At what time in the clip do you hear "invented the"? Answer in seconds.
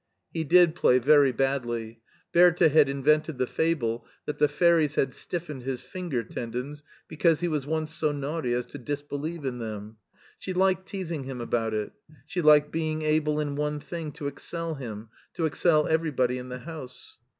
2.89-3.45